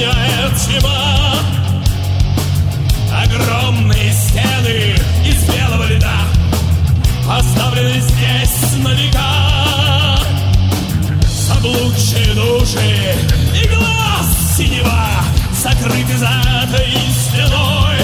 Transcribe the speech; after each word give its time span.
меняет 0.00 0.58
зима 0.58 1.34
Огромные 3.12 4.12
стены 4.12 4.96
из 5.26 5.44
белого 5.44 5.84
льда 5.92 6.20
оставлены 7.28 8.00
здесь 8.00 8.76
на 8.82 8.88
века. 8.88 10.18
Заблудшие 11.46 12.34
души 12.34 13.14
и 13.54 13.68
глаз 13.68 14.56
синева 14.56 15.06
Закрыты 15.62 16.16
за 16.16 16.30
этой 16.64 16.92
стеной. 17.12 17.98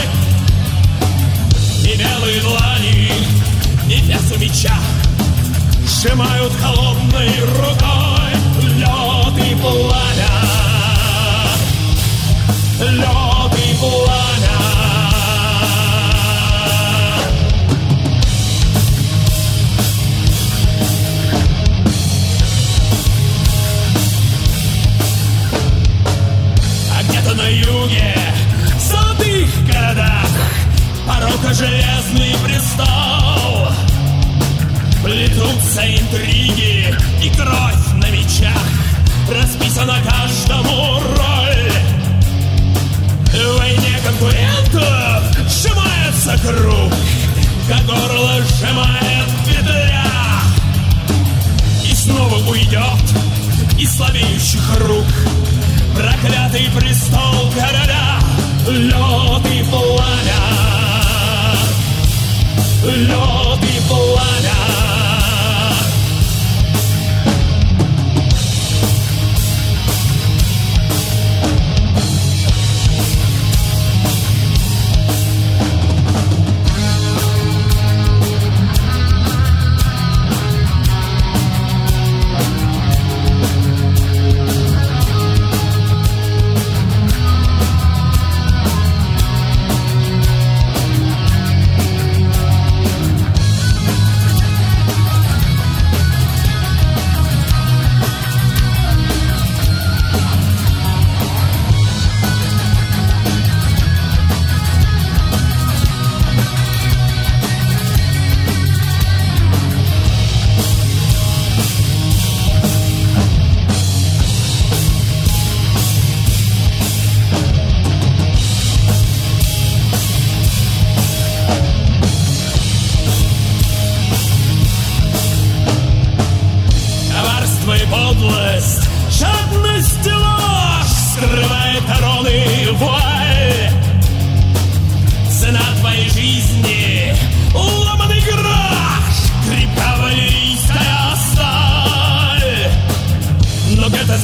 И 1.83 1.99
белые 1.99 2.41
длани, 2.43 3.11
и 3.89 4.01
весу 4.03 4.39
меча 4.39 4.77
Сжимают 5.89 6.53
холодные 6.63 7.41
руки 7.59 7.66
Где-то 27.09 27.35
на 27.35 27.49
юге, 27.49 28.15
в 28.75 28.81
золотых 28.81 29.67
городах 29.67 30.29
Порока 31.07 31.55
железный 31.55 32.37
престол 32.45 33.69
Плетутся 35.03 35.83
интриги 35.83 36.95
и 37.23 37.31
кровь 37.31 37.87
на 37.95 38.11
мечах 38.11 38.46
Как 47.69 47.85
горло 47.85 48.41
сжимает 48.43 49.29
петля. 49.45 50.05
И 51.85 51.95
снова 51.95 52.37
уйдет 52.49 52.81
из 53.79 53.97
слабеющих 53.97 54.79
рук 54.81 55.07
Проклятый 55.97 56.69
престол 56.79 57.51
короля 57.53 58.06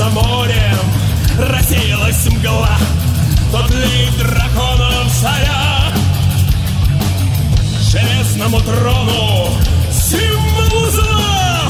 за 0.02 0.10
морем 0.10 0.78
рассеялась 1.38 2.26
мгла 2.26 2.76
Тот 3.50 3.70
лик 3.70 4.16
драконов 4.18 5.12
царя. 5.20 5.92
Железному 7.80 8.60
трону 8.60 9.50
символ 9.90 10.90
зла 10.90 11.60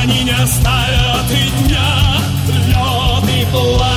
Они 0.00 0.24
не 0.24 0.30
оставят 0.30 1.30
и 1.30 1.64
дня. 1.64 2.18
Лед 2.48 3.30
и 3.34 3.46
пламя 3.50 3.89